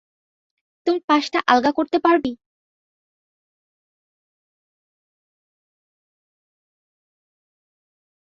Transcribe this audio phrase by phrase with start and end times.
[0.87, 2.31] তোর পাশটা আলগা করতে পারবি?